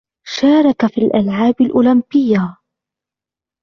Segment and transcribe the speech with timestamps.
[0.27, 2.57] شاركَ في الألعاب الأولمبية.